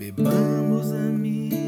Bebamos, 0.00 0.92
amigos. 0.92 1.59